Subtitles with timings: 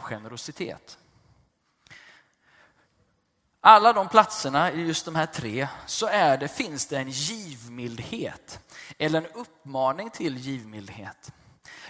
[0.00, 0.98] form av generositet.
[3.64, 8.60] Alla de platserna i just de här tre så är det, finns det en givmildhet
[8.98, 11.32] eller en uppmaning till givmildhet.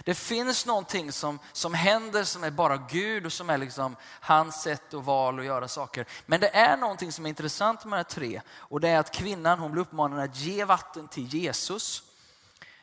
[0.03, 4.61] Det finns någonting som, som händer som är bara Gud och som är liksom hans
[4.61, 6.05] sätt och val att göra saker.
[6.25, 9.11] Men det är någonting som är intressant med de här tre och det är att
[9.11, 12.03] kvinnan hon blir uppmanad att ge vatten till Jesus.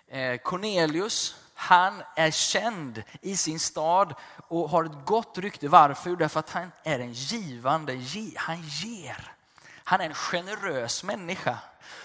[0.09, 4.15] Eh, Cornelius, han är känd i sin stad
[4.49, 5.69] och har ett gott rykte.
[5.69, 6.17] Varför?
[6.17, 8.01] Därför att han är en givande,
[8.37, 9.33] han ger.
[9.85, 11.59] Han är en generös människa.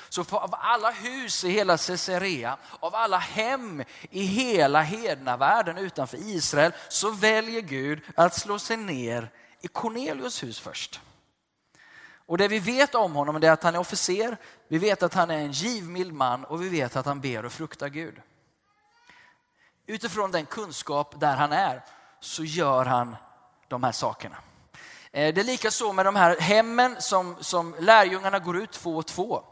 [0.10, 6.72] Så av alla hus i hela Caesarea, av alla hem i hela hednavärlden utanför Israel,
[6.90, 9.30] så väljer Gud att slå sig ner
[9.62, 11.02] i Cornelius hus först.
[12.26, 14.38] Och det vi vet om honom är att han är officer,
[14.68, 17.52] vi vet att han är en givmild man och vi vet att han ber och
[17.52, 18.22] fruktar Gud.
[19.88, 21.84] Utifrån den kunskap där han är
[22.20, 23.16] så gör han
[23.68, 24.36] de här sakerna.
[25.12, 28.98] Eh, det är lika så med de här hemmen som, som lärjungarna går ut två
[28.98, 29.44] och två.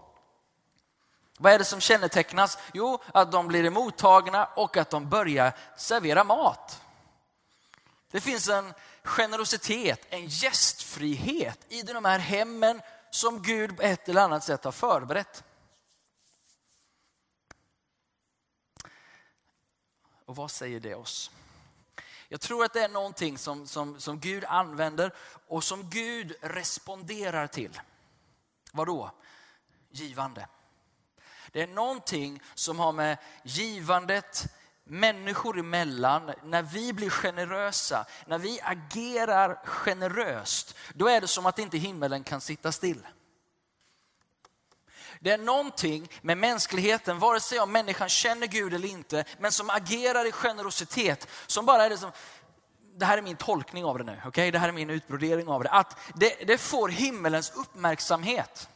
[1.37, 2.57] Vad är det som kännetecknas?
[2.73, 6.81] Jo, att de blir emottagna och att de börjar servera mat.
[8.11, 14.21] Det finns en generositet, en gästfrihet i de här hemmen som Gud på ett eller
[14.21, 15.43] annat sätt har förberett.
[20.25, 21.31] Och vad säger det oss?
[22.29, 25.11] Jag tror att det är någonting som, som, som Gud använder
[25.47, 27.79] och som Gud responderar till.
[28.71, 29.11] Vadå?
[29.91, 30.47] Givande.
[31.51, 38.59] Det är någonting som har med givandet människor emellan, när vi blir generösa, när vi
[38.63, 43.07] agerar generöst, då är det som att inte himmelen kan sitta still.
[45.23, 49.69] Det är någonting med mänskligheten, vare sig om människan känner Gud eller inte, men som
[49.69, 52.11] agerar i generositet, som bara är det som,
[52.95, 54.51] det här är min tolkning av det nu, okay?
[54.51, 58.69] det här är min utbrodering av det, att det, det får himmelens uppmärksamhet.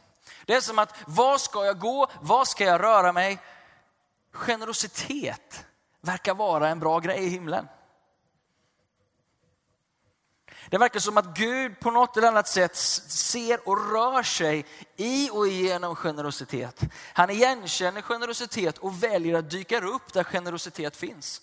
[0.44, 2.06] Det är som att, var ska jag gå?
[2.20, 3.38] Var ska jag röra mig?
[4.32, 5.66] Generositet
[6.00, 7.68] verkar vara en bra grej i himlen.
[10.70, 15.30] Det verkar som att Gud på något eller annat sätt ser och rör sig i
[15.30, 16.82] och genom generositet.
[17.12, 21.42] Han igenkänner generositet och väljer att dyka upp där generositet finns.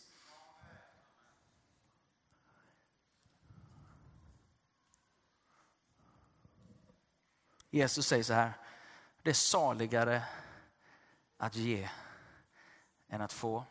[7.69, 8.53] Jesus säger så här,
[9.23, 10.21] det är saligare
[11.37, 11.89] att ge
[13.09, 13.65] än att få.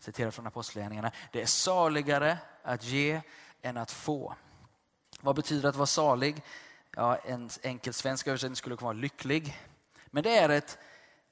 [0.00, 1.10] Citerar från Apostlagärningarna.
[1.32, 3.20] Det är saligare att ge
[3.62, 4.34] än att få.
[5.20, 6.42] Vad betyder att vara salig?
[6.96, 9.60] Ja, en enkel svensk översättning skulle kunna vara lycklig.
[10.06, 10.78] Men det är ett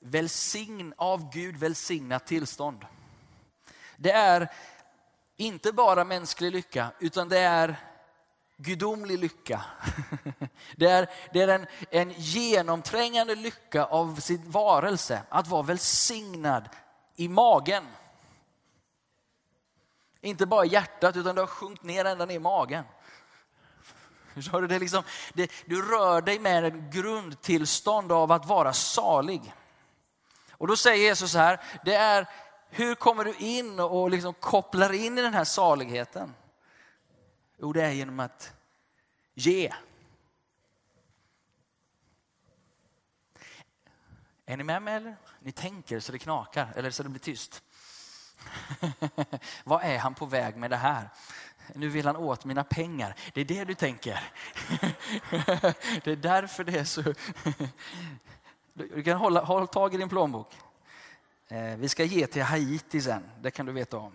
[0.00, 2.86] välsign, av Gud välsignat tillstånd.
[3.96, 4.52] Det är
[5.36, 7.76] inte bara mänsklig lycka, utan det är
[8.56, 9.64] gudomlig lycka.
[10.76, 16.68] Det är, det är en, en genomträngande lycka av sin varelse, att vara välsignad
[17.16, 17.84] i magen.
[20.28, 22.84] Inte bara i hjärtat, utan det har sjunkit ner ända ner i magen.
[24.34, 24.68] Förstår du?
[24.68, 25.02] Det liksom,
[25.32, 29.54] det, du rör dig med ett grundtillstånd av att vara salig.
[30.50, 32.26] Och då säger Jesus så här, det är
[32.70, 36.34] hur kommer du in och liksom kopplar in i den här saligheten?
[37.58, 38.52] Jo, det är genom att
[39.34, 39.72] ge.
[44.46, 45.16] Är ni med mig eller?
[45.40, 47.62] Ni tänker så det knakar eller så det blir tyst.
[49.64, 51.08] Vad är han på väg med det här?
[51.74, 53.14] Nu vill han åt mina pengar.
[53.34, 54.12] Det är det du tänker.
[56.04, 57.02] det är därför det är så.
[58.72, 60.56] Du kan hålla, hålla tag i din plånbok.
[61.48, 64.12] Eh, vi ska ge till Haiti sen, det kan du veta om.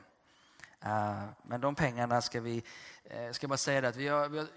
[0.81, 2.63] Eh, men de pengarna ska vi,
[3.03, 4.47] eh, ska bara säga det att vi har, vi har,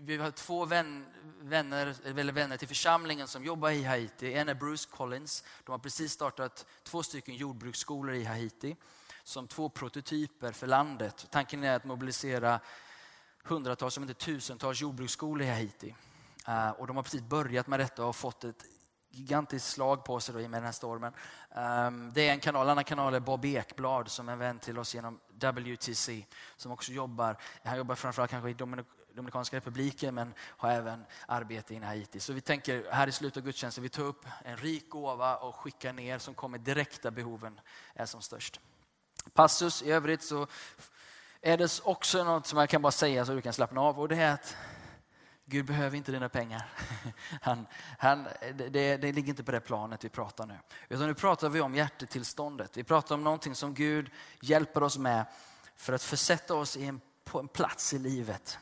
[0.00, 1.06] vi har två vän,
[1.40, 4.34] vänner, eller vänner till församlingen som jobbar i Haiti.
[4.34, 5.44] En är Bruce Collins.
[5.64, 8.76] De har precis startat två stycken jordbruksskolor i Haiti
[9.28, 11.26] som två prototyper för landet.
[11.30, 12.60] Tanken är att mobilisera
[13.44, 15.94] hundratals, om inte tusentals jordbruksskolor i Haiti.
[16.46, 18.64] Eh, och de har precis börjat med detta och har fått ett
[19.10, 21.12] gigantiskt slag på sig då, i och med den här stormen.
[21.50, 24.58] Ehm, det är en kanal, en annan kanal är Bob Ekblad som är en vän
[24.58, 26.26] till oss genom WTC
[26.56, 31.74] som också jobbar, han jobbar framförallt kanske i Dominik Dominikanska republiken men har även arbete
[31.74, 32.20] i Haiti.
[32.20, 35.56] Så vi tänker här i slutet av gudstjänsten, vi tar upp en rik gåva och
[35.56, 37.60] skickar ner som kommer direkt där behoven
[37.94, 38.60] är som störst.
[39.32, 40.46] Passus i övrigt så
[41.40, 44.08] är det också något som jag kan bara säga så du kan slappna av och
[44.08, 44.56] det är att
[45.44, 46.68] Gud behöver inte dina pengar.
[47.40, 47.66] Han,
[47.98, 50.58] han, det, det ligger inte på det planet vi pratar nu.
[50.88, 52.76] Utan nu pratar vi om hjärtetillståndet.
[52.76, 54.10] Vi pratar om någonting som Gud
[54.40, 55.24] hjälper oss med
[55.76, 58.58] för att försätta oss i en på en plats i livet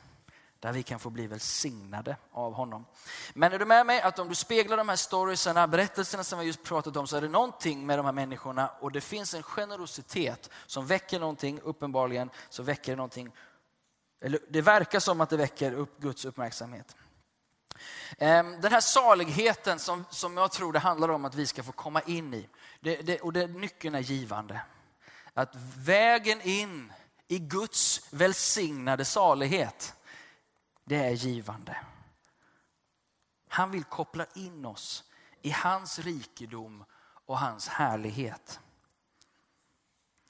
[0.61, 2.87] där vi kan få bli välsignade av honom.
[3.35, 6.45] Men är du med mig att om du speglar de här storiesarna, berättelserna som vi
[6.45, 9.43] just pratat om, så är det någonting med de här människorna och det finns en
[9.43, 13.33] generositet som väcker någonting, uppenbarligen så väcker det någonting,
[14.21, 16.97] eller det verkar som att det väcker upp Guds uppmärksamhet.
[18.19, 21.73] Ehm, den här saligheten som, som jag tror det handlar om att vi ska få
[21.73, 22.49] komma in i,
[22.81, 24.61] det, det, och det, nyckeln är givande.
[25.35, 26.93] Att vägen in
[27.29, 29.96] i Guds välsignade salighet,
[30.87, 31.77] det är givande.
[33.49, 35.05] Han vill koppla in oss
[35.43, 36.85] i hans rikedom
[37.27, 38.61] och hans härlighet.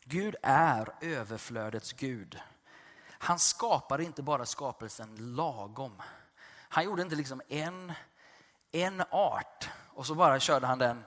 [0.05, 2.41] Gud är överflödets Gud.
[3.09, 6.03] Han skapar inte bara skapelsen lagom.
[6.49, 7.93] Han gjorde inte liksom en,
[8.73, 11.05] en art och så bara körde han den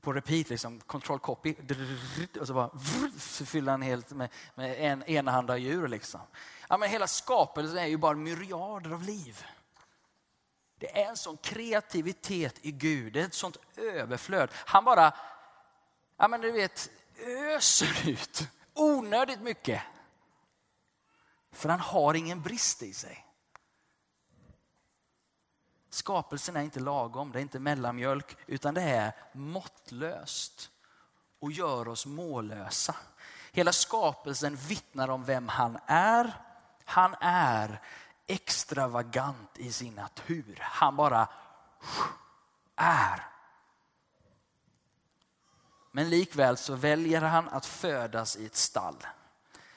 [0.00, 1.54] på repeat, liksom, control copy.
[2.40, 2.70] Och så bara
[3.18, 5.88] så fyller han helt med, med en enahanda djur.
[5.88, 6.20] Liksom.
[6.68, 9.46] Ja, men hela skapelsen är ju bara myriader av liv.
[10.78, 14.50] Det är en sån kreativitet i Gud, det är ett sånt överflöd.
[14.54, 15.14] Han bara,
[16.16, 19.82] ja men du vet, öser ut onödigt mycket.
[21.52, 23.26] För han har ingen brist i sig.
[25.90, 30.70] Skapelsen är inte lagom, det är inte mellanmjölk, utan det är måttlöst
[31.38, 32.96] och gör oss mållösa.
[33.52, 36.45] Hela skapelsen vittnar om vem han är.
[36.88, 37.80] Han är
[38.26, 40.58] extravagant i sin natur.
[40.60, 41.28] Han bara
[42.76, 43.26] är.
[45.92, 49.06] Men likväl så väljer han att födas i ett stall.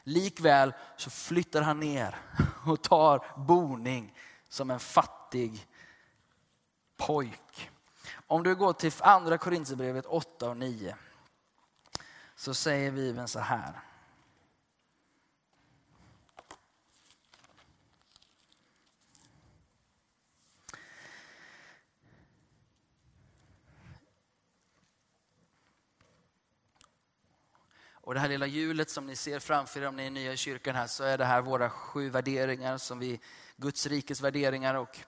[0.04, 2.16] Likväl så flyttar han ner
[2.66, 4.18] och tar boning
[4.50, 5.68] som en fattig
[6.98, 7.72] pojk.
[8.28, 10.96] Om du går till andra Korinthierbrevet 8 och 9
[12.36, 13.89] så säger Bibeln så här.
[28.10, 30.38] Och det här lilla hjulet som ni ser framför er om ni är nya i
[30.38, 33.20] kyrkan här så är det här våra sju värderingar som vi,
[33.58, 35.00] Guds rikes värderingar och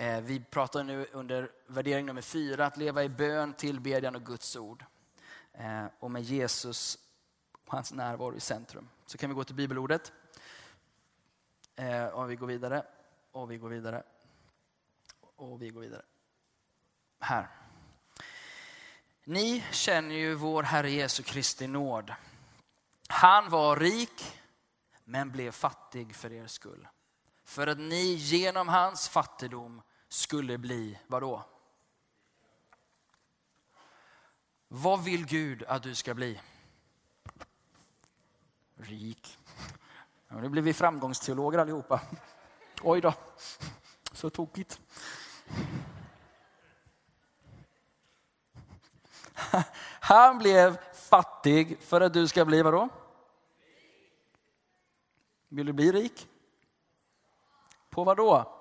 [0.00, 4.56] Eh, vi pratar nu under värdering nummer fyra, att leva i bön, tillbedjan och Guds
[4.56, 4.84] ord.
[5.52, 6.98] Eh, och med Jesus
[7.66, 8.88] och hans närvaro i centrum.
[9.06, 10.12] Så kan vi gå till bibelordet.
[11.76, 12.82] Eh, och vi går vidare,
[13.32, 14.02] och vi går vidare,
[15.36, 16.02] och vi går vidare.
[17.20, 17.48] Här.
[19.24, 22.12] Ni känner ju vår Herre Jesu Kristi nåd.
[23.12, 24.40] Han var rik,
[25.04, 26.88] men blev fattig för er skull.
[27.44, 31.44] För att ni genom hans fattigdom skulle bli, vadå?
[34.68, 36.40] Vad vill Gud att du ska bli?
[38.76, 39.38] Rik.
[40.28, 42.00] Ja, nu blir vi framgångsteologer allihopa.
[42.82, 43.14] Oj då,
[44.12, 44.80] så tokigt.
[50.00, 52.88] Han blev fattig för att du ska bli vadå?
[55.52, 56.28] Vill du bli rik?
[57.90, 58.56] På vad då?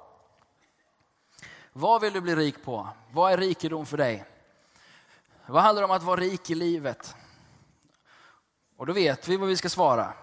[1.74, 2.90] Vad vill du bli rik på?
[3.12, 4.26] Vad är rikedom för dig?
[5.46, 7.16] Vad handlar det om att vara rik i livet?
[8.76, 10.14] Och då vet vi vad vi ska svara.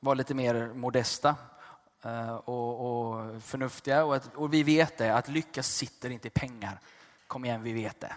[0.00, 1.34] Var lite mer modesta
[2.02, 4.04] eh, och, och förnuftiga.
[4.04, 6.80] Och, att, och vi vet det, att lyckas sitter inte i pengar.
[7.26, 8.14] Kom igen, vi vet det.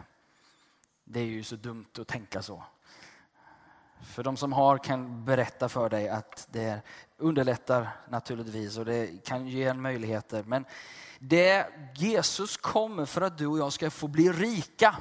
[1.03, 2.63] Det är ju så dumt att tänka så.
[4.01, 6.81] För de som har kan berätta för dig att det
[7.17, 10.43] underlättar naturligtvis och det kan ge en möjligheter.
[10.43, 10.65] Men
[11.19, 14.95] det Jesus kommer för att du och jag ska få bli rika.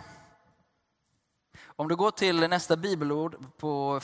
[1.67, 4.01] Om du går till nästa bibelord på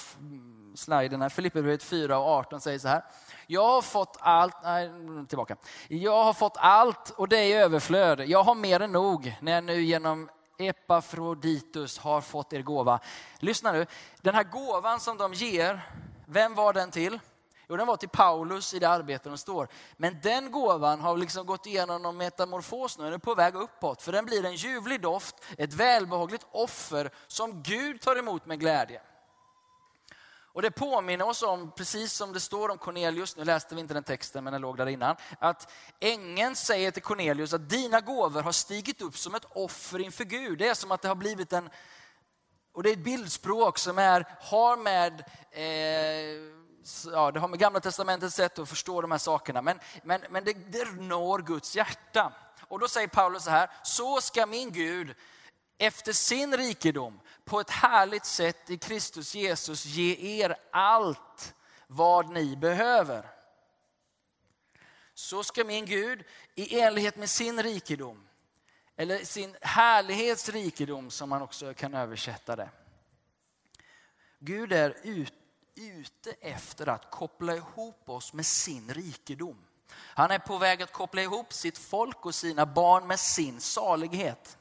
[0.75, 3.05] sliden här, Filipperbrevet 4 och 18 säger så här.
[3.47, 4.91] Jag har fått allt, nej
[5.29, 5.57] tillbaka.
[5.89, 8.21] Jag har fått allt och det är överflöd.
[8.21, 13.01] Jag har mer än nog när jag nu genom Epafroditus har fått er gåva.
[13.39, 13.87] Lyssna nu,
[14.21, 15.81] den här gåvan som de ger,
[16.27, 17.19] vem var den till?
[17.69, 19.69] Jo, den var till Paulus i det arbete de står.
[19.97, 24.03] Men den gåvan har liksom gått igenom någon metamorfos nu, den är på väg uppåt.
[24.03, 29.01] För den blir en ljuvlig doft, ett välbehagligt offer som Gud tar emot med glädje.
[30.55, 33.95] Och det påminner oss om, precis som det står om Cornelius, nu läste vi inte
[33.95, 38.43] den texten men den låg där innan, att ängeln säger till Cornelius att dina gåvor
[38.43, 40.59] har stigit upp som ett offer inför Gud.
[40.59, 41.71] Det är som att det har blivit en,
[42.73, 46.55] och det är ett bildspråk som är, har med eh,
[47.13, 50.45] ja, det har med gamla testamentets sätt att förstå de här sakerna, men, men, men
[50.45, 52.33] det, det når Guds hjärta.
[52.69, 55.15] Och då säger Paulus så här, så ska min Gud
[55.79, 61.55] efter sin rikedom på ett härligt sätt i Kristus Jesus ge er allt
[61.87, 63.31] vad ni behöver.
[65.15, 66.25] så ska min Gud
[66.55, 68.29] i enlighet med sin rikedom,
[68.97, 72.69] eller sin härlighets rikedom som man också kan översätta det.
[74.39, 74.97] Gud är
[75.75, 79.65] ute efter att koppla ihop oss med sin rikedom.
[79.91, 84.59] Han är på väg att koppla ihop sitt folk och sina barn med sin salighet.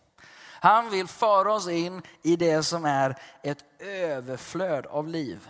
[0.64, 5.50] Han vill föra oss in i det som är ett överflöd av liv.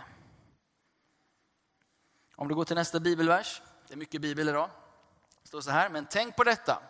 [2.36, 4.70] Om du går till nästa bibelvers, det är mycket bibel idag.
[5.42, 6.82] Det står så här, men tänk på detta,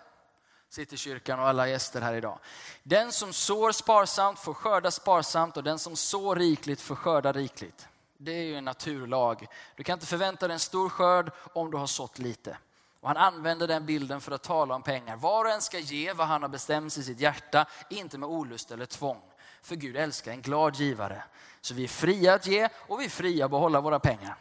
[0.68, 2.38] sitter kyrkan och alla gäster här idag.
[2.82, 7.88] Den som sår sparsamt får skörda sparsamt och den som sår rikligt får skörda rikligt.
[8.18, 9.46] Det är ju en naturlag.
[9.76, 12.58] Du kan inte förvänta dig en stor skörd om du har sått lite.
[13.04, 15.16] Och han använder den bilden för att tala om pengar.
[15.16, 18.70] Var och en ska ge vad han har bestämt i sitt hjärta, inte med olust
[18.70, 19.22] eller tvång.
[19.62, 21.22] För Gud älskar en glad givare.
[21.60, 24.36] Så vi är fria att ge och vi är fria att behålla våra pengar.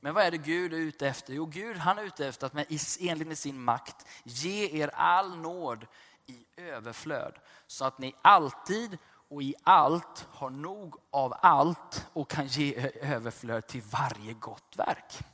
[0.00, 1.32] Men vad är det Gud är ute efter?
[1.32, 2.66] Jo, Gud han är ute efter att med,
[3.00, 5.86] enligt med sin makt ge er all nåd
[6.26, 7.34] i överflöd.
[7.66, 13.66] Så att ni alltid och i allt har nog av allt och kan ge överflöd
[13.66, 15.24] till varje gott verk.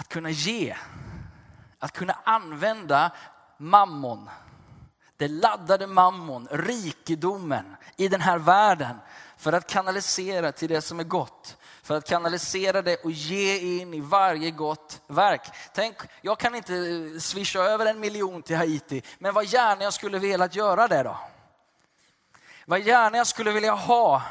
[0.00, 0.76] Att kunna ge,
[1.78, 3.10] att kunna använda
[3.56, 4.30] mammon,
[5.16, 8.96] det laddade mammon, rikedomen i den här världen
[9.36, 11.56] för att kanalisera till det som är gott.
[11.82, 15.42] För att kanalisera det och ge in i varje gott verk.
[15.74, 19.92] Tänk, jag kan inte eh, swisha över en miljon till Haiti, men vad gärna jag
[19.92, 21.16] skulle velat göra det då.
[22.66, 24.22] Vad gärna jag skulle vilja ha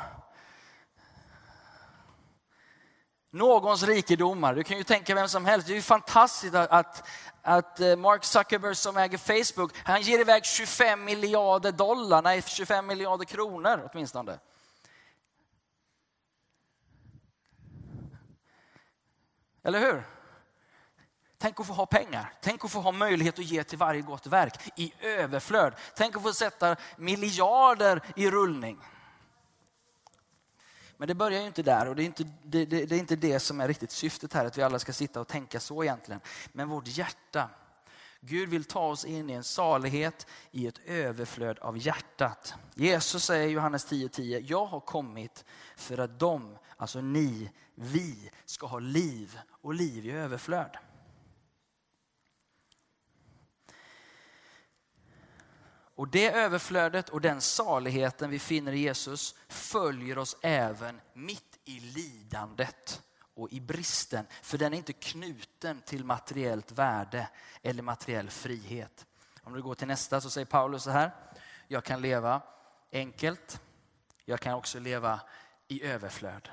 [3.31, 4.55] någons rikedomar.
[4.55, 5.67] Du kan ju tänka vem som helst.
[5.67, 7.07] Det är ju fantastiskt att, att,
[7.41, 12.87] att eh, Mark Zuckerberg som äger Facebook, han ger iväg 25 miljarder dollar, nej 25
[12.87, 14.39] miljarder kronor åtminstone.
[19.63, 20.03] Eller hur?
[21.37, 22.33] Tänk att få ha pengar.
[22.41, 25.73] Tänk att få ha möjlighet att ge till varje gott verk i överflöd.
[25.95, 28.79] Tänk att få sätta miljarder i rullning.
[30.99, 33.15] Men det börjar ju inte där och det är inte det, det, det, är inte
[33.15, 36.21] det som är riktigt syftet här, att vi alla ska sitta och tänka så egentligen.
[36.51, 37.49] Men vårt hjärta.
[38.21, 42.53] Gud vill ta oss in i en salighet, i ett överflöd av hjärtat.
[42.75, 48.31] Jesus säger i Johannes 10.10, 10, jag har kommit för att de, alltså ni, vi,
[48.45, 50.77] ska ha liv och liv i överflöd.
[55.99, 61.79] Och det överflödet och den saligheten vi finner i Jesus följer oss även mitt i
[61.79, 63.01] lidandet
[63.35, 64.25] och i bristen.
[64.41, 67.29] För den är inte knuten till materiellt värde
[67.61, 69.05] eller materiell frihet.
[69.43, 71.11] Om du går till nästa så säger Paulus så här.
[71.67, 72.41] Jag kan leva
[72.91, 73.61] enkelt.
[74.25, 75.21] Jag kan också leva
[75.67, 76.49] i överflöd.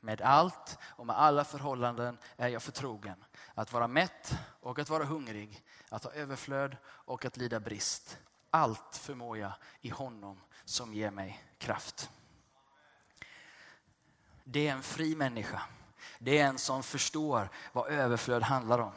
[0.00, 3.24] Med allt och med alla förhållanden är jag förtrogen.
[3.54, 5.64] Att vara mätt och att vara hungrig.
[5.88, 8.18] Att ha överflöd och att lida brist.
[8.50, 12.10] Allt förmår jag i honom som ger mig kraft.
[14.44, 15.62] Det är en fri människa.
[16.18, 18.92] Det är en som förstår vad överflöd handlar om.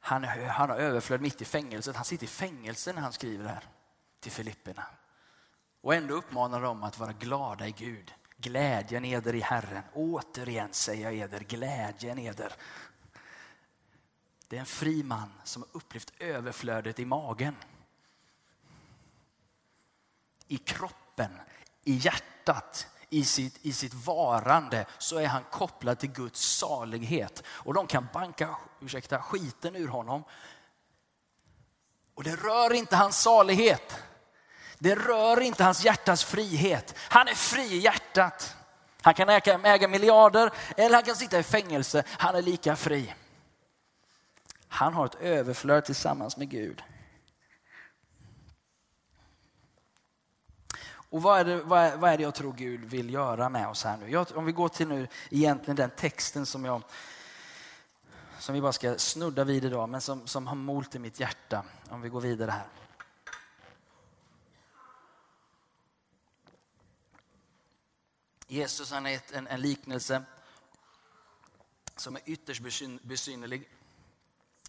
[0.00, 1.96] Han, han har överflöd mitt i fängelset.
[1.96, 3.64] Han sitter i fängelse när han skriver det här
[4.20, 4.86] till Filipperna.
[5.80, 8.14] Och ändå uppmanar de att vara glada i Gud.
[8.36, 9.82] Glädjen eder i Herren.
[9.92, 12.52] Återigen säger jag eder, glädjen eder.
[14.48, 17.56] Det är en fri man som har upplevt överflödet i magen
[20.52, 21.30] i kroppen,
[21.84, 27.42] i hjärtat, i sitt, i sitt varande så är han kopplad till Guds salighet.
[27.46, 30.24] Och de kan banka ursäkta, skiten ur honom.
[32.14, 33.98] Och det rör inte hans salighet.
[34.78, 36.94] Det rör inte hans hjärtas frihet.
[36.98, 38.56] Han är fri i hjärtat.
[39.02, 42.04] Han kan äga, äga miljarder eller han kan sitta i fängelse.
[42.08, 43.14] Han är lika fri.
[44.68, 46.82] Han har ett överflöd tillsammans med Gud.
[51.12, 53.68] Och vad är, det, vad, är, vad är det jag tror Gud vill göra med
[53.68, 54.10] oss här nu?
[54.10, 56.82] Jag, om vi går till nu egentligen den texten som jag
[58.38, 61.64] som vi bara ska snudda vid idag, men som, som har molt i mitt hjärta.
[61.88, 62.66] Om vi går vidare här.
[68.46, 70.22] Jesus han är en, en liknelse
[71.96, 72.62] som är ytterst
[73.02, 73.68] besynnerlig.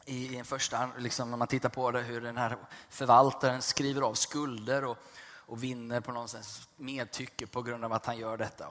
[0.06, 2.58] I, i en första, liksom när man tittar på det, hur den här
[2.90, 4.98] förvaltaren skriver av skulder och
[5.46, 8.70] och vinner på något sätt medtycke på grund av att han gör detta.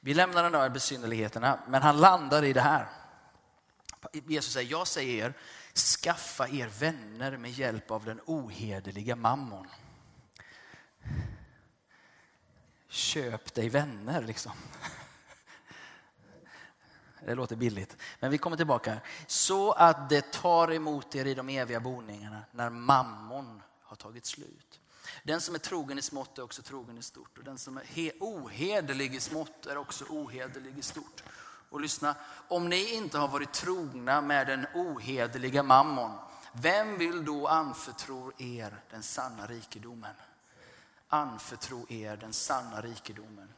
[0.00, 2.88] Vi lämnar den där besynnerligheterna, men han landar i det här.
[4.12, 5.34] Jesus säger, jag säger er,
[5.74, 9.66] skaffa er vänner med hjälp av den ohederliga mammon.
[12.88, 14.52] Köp dig vänner liksom.
[17.24, 17.96] Det låter billigt.
[18.20, 19.00] Men vi kommer tillbaka.
[19.26, 24.79] Så att det tar emot er i de eviga boningarna när mammon har tagit slut.
[25.22, 27.38] Den som är trogen i smått är också trogen i stort.
[27.38, 31.22] Och den som är ohederlig i smått är också ohederlig i stort.
[31.70, 32.14] Och lyssna,
[32.48, 36.18] om ni inte har varit trogna med den ohederliga mammon,
[36.52, 40.14] vem vill då anförtro er den sanna rikedomen?
[41.08, 43.48] Anförtro er den sanna rikedomen.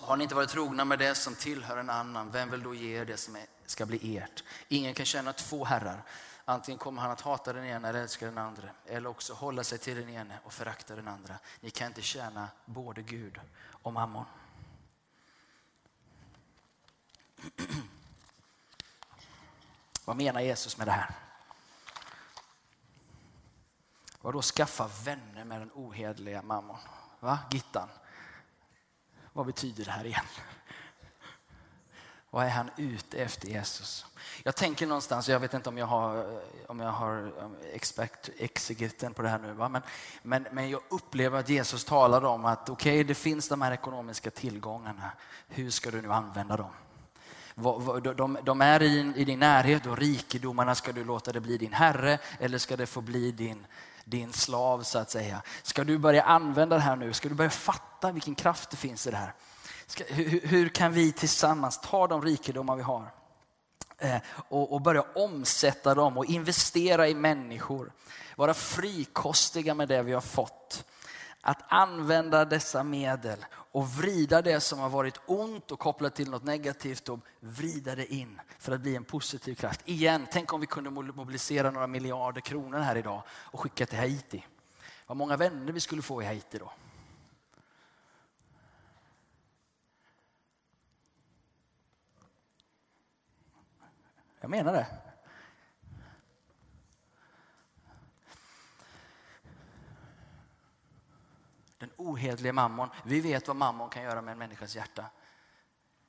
[0.00, 3.00] Har ni inte varit trogna med det som tillhör en annan, vem vill då ge
[3.00, 4.44] er det som ska bli ert?
[4.68, 6.02] Ingen kan tjäna två herrar.
[6.50, 8.68] Antingen kommer han att hata den ena eller älska den andra.
[8.86, 11.38] Eller också hålla sig till den ene och förakta den andra.
[11.60, 13.40] Ni kan inte tjäna både Gud
[13.82, 14.24] och mammon.
[20.04, 21.10] Vad menar Jesus med det här?
[24.20, 26.78] Vad då skaffa vänner med den ohederliga mammon?
[27.20, 27.88] Va, Gittan?
[29.32, 30.26] Vad betyder det här igen?
[32.38, 34.06] Vad är han ute efter Jesus?
[34.42, 39.14] Jag tänker någonstans, jag vet inte om jag har, om jag har um, expert, exegeten
[39.14, 39.68] på det här nu, va?
[39.68, 39.82] Men,
[40.22, 43.72] men, men jag upplever att Jesus talar om att okej, okay, det finns de här
[43.72, 45.10] ekonomiska tillgångarna.
[45.48, 46.70] Hur ska du nu använda dem?
[48.16, 51.72] De, de är i, i din närhet och rikedomarna, ska du låta det bli din
[51.72, 53.66] herre eller ska det få bli din,
[54.04, 55.42] din slav så att säga?
[55.62, 57.12] Ska du börja använda det här nu?
[57.12, 59.34] Ska du börja fatta vilken kraft det finns i det här?
[59.88, 63.12] Ska, hur, hur, kan vi tillsammans ta de rikedomar vi har
[63.98, 64.16] eh,
[64.48, 67.92] och, och börja omsätta dem och investera i människor?
[68.36, 70.84] Vara frikostiga med det vi har fått.
[71.40, 76.44] Att använda dessa medel och vrida det som har varit ont och kopplat till något
[76.44, 79.80] negativt och vrida det in för att bli en positiv kraft.
[79.84, 84.44] Igen, tänk om vi kunde mobilisera några miljarder kronor här idag och skicka till Haiti.
[85.06, 86.72] Vad många vänner vi skulle få i Haiti då.
[94.40, 94.86] Jag menar det.
[101.78, 102.88] Den ohederliga mammon.
[103.04, 105.04] Vi vet vad mammon kan göra med en människas hjärta.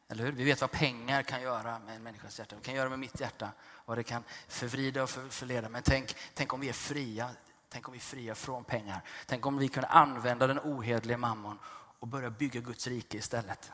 [0.07, 0.31] Eller hur?
[0.31, 2.55] Vi vet vad pengar kan göra med en människas hjärta.
[2.55, 3.51] Det kan göra med mitt hjärta.
[3.85, 5.69] Vad det kan förvrida och förleda.
[5.69, 7.29] Men tänk, tänk om vi är fria.
[7.69, 9.01] Tänk om vi är fria från pengar.
[9.25, 11.59] Tänk om vi kunde använda den ohederliga mammon
[11.99, 13.71] och börja bygga Guds rike istället.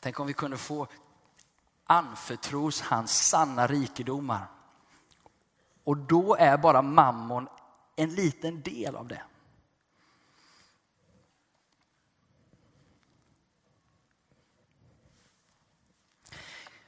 [0.00, 0.86] Tänk om vi kunde få
[1.86, 4.46] anförtros hans sanna rikedomar.
[5.84, 7.48] Och då är bara mammon
[7.96, 9.22] en liten del av det.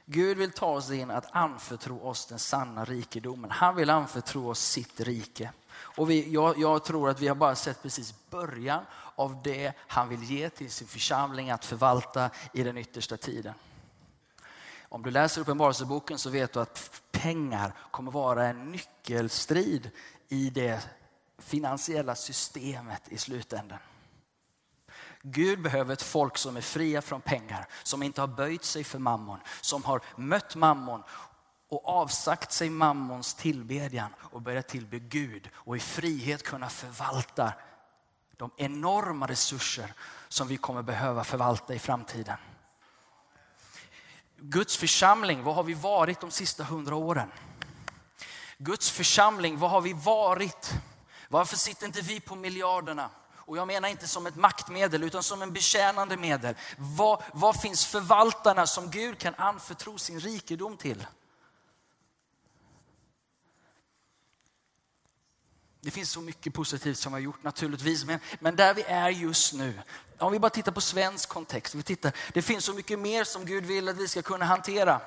[0.09, 3.51] Gud vill ta oss in att anförtro oss den sanna rikedomen.
[3.51, 5.51] Han vill anförtro oss sitt rike.
[5.69, 10.09] Och vi, jag, jag, tror att vi har bara sett precis början av det han
[10.09, 13.53] vill ge till sin församling att förvalta i den yttersta tiden.
[14.97, 19.91] Om du läser Uppenbarelseboken så vet du att pengar kommer vara en nyckelstrid
[20.29, 20.89] i det
[21.37, 23.77] finansiella systemet i slutändan.
[25.21, 28.99] Gud behöver ett folk som är fria från pengar, som inte har böjt sig för
[28.99, 31.03] mammon, som har mött mammon
[31.69, 37.53] och avsagt sig mammons tillbedjan och börjat tillbe Gud och i frihet kunna förvalta
[38.37, 39.93] de enorma resurser
[40.27, 42.37] som vi kommer behöva förvalta i framtiden.
[44.39, 47.31] Guds församling, vad har vi varit de sista hundra åren?
[48.57, 50.73] Guds församling, vad har vi varit?
[51.29, 53.09] Varför sitter inte vi på miljarderna?
[53.35, 56.55] Och jag menar inte som ett maktmedel utan som en betjänande medel.
[56.77, 61.07] Vad, vad finns förvaltarna som Gud kan anförtro sin rikedom till?
[65.81, 69.09] Det finns så mycket positivt som vi har gjort naturligtvis, men, men där vi är
[69.09, 69.81] just nu,
[70.19, 73.45] om vi bara tittar på svensk kontext, vi tittar, det finns så mycket mer som
[73.45, 75.01] Gud vill att vi ska kunna hantera.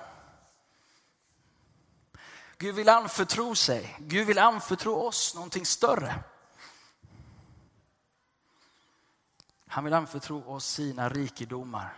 [2.59, 6.14] Gud vill anförtro sig, Gud vill anförtro oss någonting större.
[9.66, 11.96] Han vill anförtro oss sina rikedomar.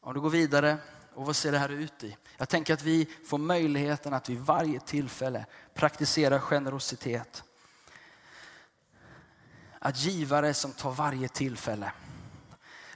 [0.00, 0.78] Om du går vidare,
[1.14, 2.16] och vad ser det här ut i?
[2.36, 7.44] Jag tänker att vi får möjligheten att vid varje tillfälle praktisera generositet.
[9.78, 11.92] Att givare som tar varje tillfälle.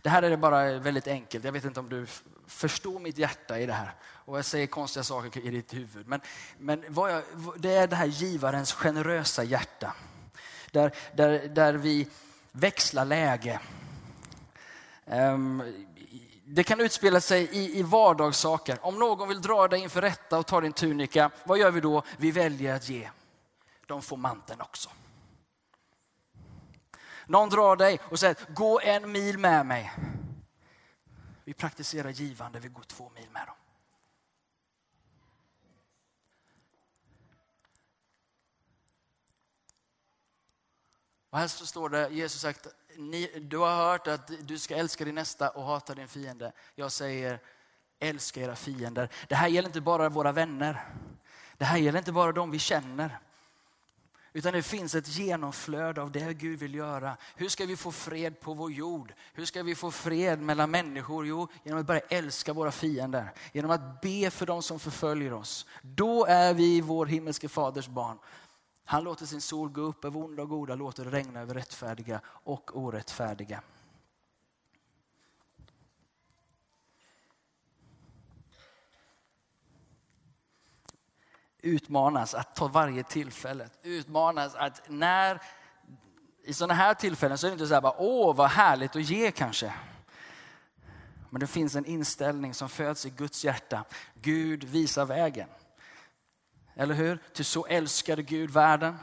[0.06, 1.44] Det här är bara väldigt enkelt.
[1.44, 2.06] Jag vet inte om du
[2.46, 3.94] förstår mitt hjärta i det här.
[4.04, 6.08] Och jag säger konstiga saker i ditt huvud.
[6.08, 6.20] Men,
[6.58, 7.22] men jag,
[7.56, 9.94] det är det här givarens generösa hjärta.
[10.70, 12.08] Där, där, där vi
[12.52, 13.60] växlar läge.
[15.04, 15.62] Um,
[16.44, 18.78] det kan utspela sig i, i vardagssaker.
[18.80, 22.02] Om någon vill dra dig inför rätta och ta din tunika, vad gör vi då?
[22.16, 23.10] Vi väljer att ge.
[23.86, 24.90] De får manteln också.
[27.26, 29.92] Någon drar dig och säger, gå en mil med mig.
[31.44, 33.56] Vi praktiserar givande, vi går två mil med dem.
[41.30, 42.66] Och här så står det, Jesus sagt,
[43.40, 46.52] du har hört att du ska älska din nästa och hata din fiende.
[46.74, 47.40] Jag säger,
[47.98, 49.08] älska era fiender.
[49.28, 50.94] Det här gäller inte bara våra vänner.
[51.56, 53.18] Det här gäller inte bara de vi känner.
[54.37, 57.16] Utan det finns ett genomflöde av det Gud vill göra.
[57.37, 59.12] Hur ska vi få fred på vår jord?
[59.33, 61.27] Hur ska vi få fred mellan människor?
[61.27, 63.33] Jo, genom att börja älska våra fiender.
[63.53, 65.66] Genom att be för dem som förföljer oss.
[65.83, 68.18] Då är vi vår himmelske faders barn.
[68.85, 72.20] Han låter sin sol gå upp över onda och goda, låter det regna över rättfärdiga
[72.27, 73.62] och orättfärdiga.
[81.66, 83.68] Utmanas att ta varje tillfälle.
[83.83, 85.42] Utmanas att när,
[86.44, 89.02] i sådana här tillfällen så är det inte så här bara, åh vad härligt att
[89.02, 89.74] ge kanske.
[91.31, 93.85] Men det finns en inställning som föds i Guds hjärta.
[94.14, 95.48] Gud visar vägen.
[96.74, 97.18] Eller hur?
[97.33, 98.96] Ty så älskade Gud världen.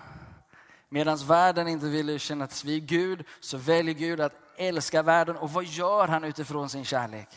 [0.89, 5.37] Medan världen inte ville kännas vid Gud så väljer Gud att älska världen.
[5.37, 7.29] Och vad gör han utifrån sin kärlek?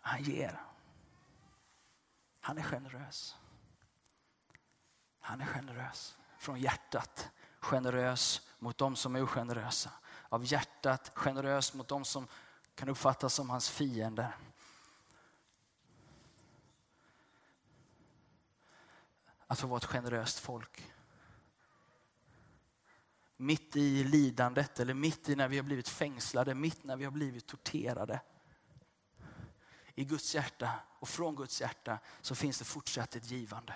[0.00, 0.60] Han ger.
[2.40, 3.36] Han är generös.
[5.22, 7.30] Han är generös från hjärtat.
[7.60, 9.90] Generös mot de som är ogenerösa.
[10.28, 12.26] Av hjärtat generös mot de som
[12.74, 14.36] kan uppfattas som hans fiender.
[19.52, 20.92] att få vara ett generöst folk.
[23.36, 27.10] Mitt i lidandet eller mitt i när vi har blivit fängslade, mitt när vi har
[27.10, 28.20] blivit torterade.
[29.94, 33.74] I Guds hjärta och från Guds hjärta så finns det fortsatt ett givande.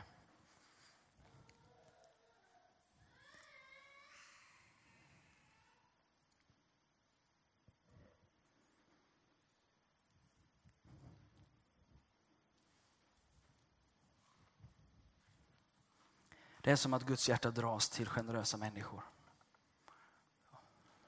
[16.66, 19.02] Det är som att Guds hjärta dras till generösa människor.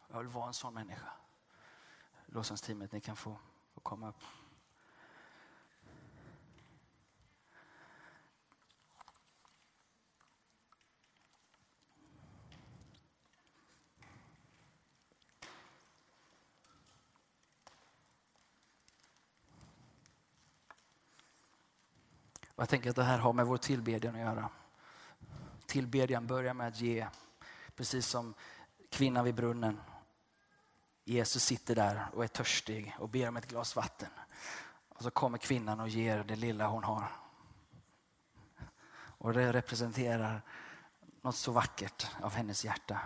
[0.09, 1.13] Jag vill vara en sån människa.
[2.27, 3.39] Lovsångsteamet, ni kan få,
[3.75, 4.23] få komma upp.
[22.57, 24.51] jag tänker att det här har med vår tillbedjan att göra
[25.69, 27.07] tillbedjan börjar med att ge.
[27.77, 28.35] Precis som
[28.91, 29.81] kvinnan vid brunnen.
[31.05, 34.11] Jesus sitter där och är törstig och ber om ett glas vatten.
[34.89, 37.05] Och så kommer kvinnan och ger det lilla hon har.
[38.93, 40.43] Och det representerar
[41.23, 43.01] något så vackert av hennes hjärta.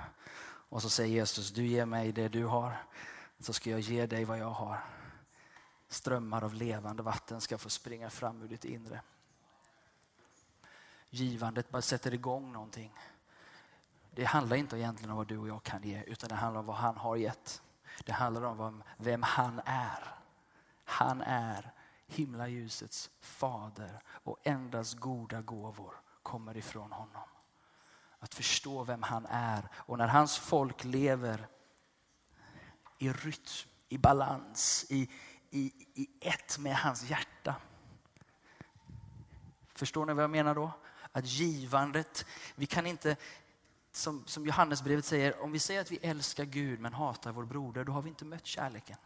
[0.45, 2.77] Och så säger Jesus, du ger mig det du har,
[3.39, 4.85] så ska jag ge dig vad jag har.
[5.89, 9.01] Strömmar av levande vatten ska få springa fram ur ditt inre
[11.13, 12.93] givandet bara sätter igång någonting.
[14.11, 16.67] Det handlar inte egentligen om vad du och jag kan ge, utan det handlar om
[16.67, 17.63] vad han har gett.
[18.05, 20.15] Det handlar om vem han är.
[20.85, 21.73] Han är
[22.07, 27.23] himlaljusets fader och endast goda gåvor kommer ifrån honom.
[28.19, 31.49] Att förstå vem han är och när hans folk lever
[32.99, 35.11] i rytm, i balans, i,
[35.51, 37.55] i, i ett med hans hjärta.
[39.75, 40.73] Förstår ni vad jag menar då?
[41.13, 43.17] Att givandet, vi kan inte,
[43.93, 47.85] som, som Johannesbrevet säger, om vi säger att vi älskar Gud men hatar vår broder,
[47.85, 48.97] då har vi inte mött kärleken.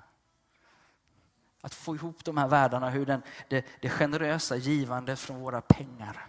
[1.60, 6.28] Att få ihop de här världarna, hur den, det, det generösa givandet från våra pengar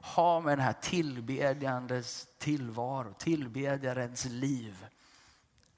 [0.00, 4.86] har med den här tillbedjandes tillvaro, tillbedjarens liv.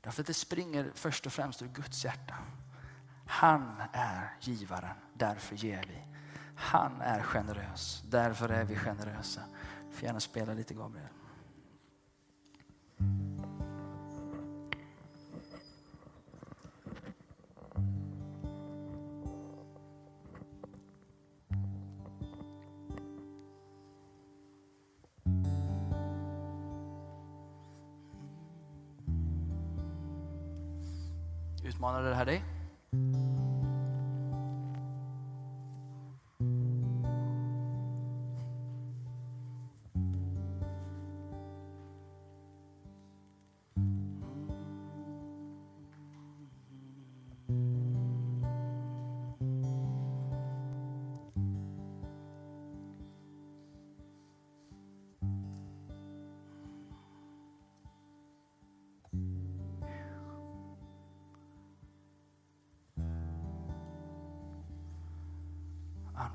[0.01, 2.35] Därför att det springer först och främst ur Guds hjärta.
[3.27, 6.10] Han är givaren, därför ger vi.
[6.62, 9.40] Han är generös, därför är vi generösa.
[9.88, 11.09] Du får gärna spela lite Gabriel.
[31.64, 32.60] Utmanade det här dig?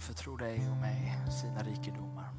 [0.05, 2.29] Anförtror dig och mig sina rikedomar.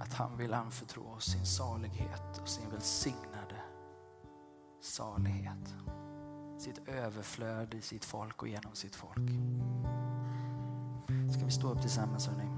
[0.00, 3.62] Att han vill anförtro oss sin salighet och sin välsignade
[4.82, 5.74] salighet.
[6.58, 9.30] Sitt överflöd i sitt folk och genom sitt folk.
[11.34, 12.57] Ska vi stå upp tillsammans hörni?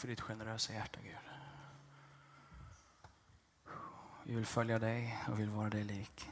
[0.00, 1.14] För ditt generösa hjärta Gud.
[4.24, 6.29] Vi vill följa dig och vill vara dig lik.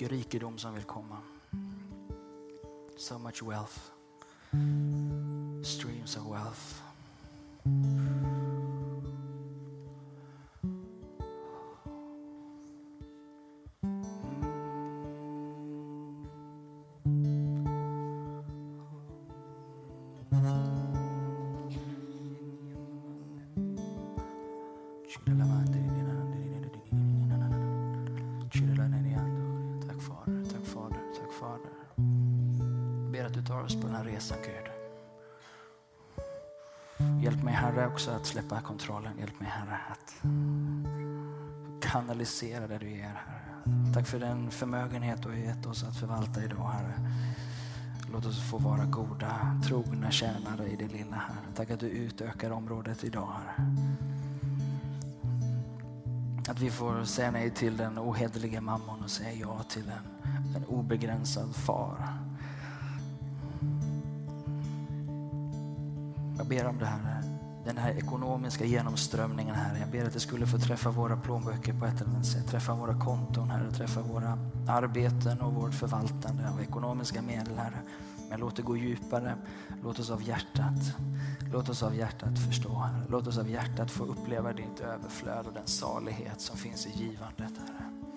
[0.00, 1.16] Mycket rikedom som vill komma.
[2.96, 3.99] So much wealth.
[33.60, 34.72] Tar oss på den här resan Gud.
[37.22, 39.18] Hjälp mig Herre också att släppa kontrollen.
[39.18, 40.14] Hjälp mig Herre att
[41.82, 43.92] kanalisera det du ger Herre.
[43.94, 46.94] Tack för den förmögenhet du har gett oss att förvalta idag Herre.
[48.12, 51.54] Låt oss få vara goda, trogna tjänare i det lilla Herre.
[51.54, 53.66] Tack att du utökar området idag Herre.
[56.48, 60.64] Att vi får säga nej till den ohederliga mammon och säga ja till en, en
[60.64, 62.19] obegränsad far.
[66.50, 67.22] Ber om det här,
[67.64, 69.78] den här ekonomiska genomströmningen här.
[69.80, 72.46] Jag ber att det skulle få träffa våra plånböcker på ett eller annat sätt.
[72.48, 77.82] Träffa våra konton här, träffa våra arbeten och vårt förvaltande av ekonomiska medel här.
[78.30, 79.34] Men låt det gå djupare.
[79.82, 80.96] Låt oss av hjärtat,
[81.52, 83.06] låt oss av hjärtat förstå här.
[83.08, 87.52] Låt oss av hjärtat få uppleva ditt överflöd och den salighet som finns i givandet
[87.58, 88.09] Herre.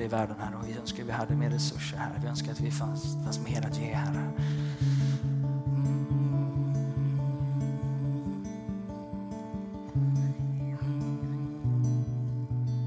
[0.00, 2.20] Mycket i världen här och vi önskar att vi hade mer resurser här.
[2.22, 4.10] Vi önskar att vi fanns, fanns mer att ge här.
[4.10, 4.32] Mm.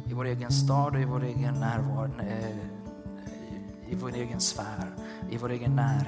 [0.10, 2.58] I vår egen stad och i vår egen närvaro, eh,
[3.90, 4.88] i vår egen sfär,
[5.30, 6.08] i vår egen närhet.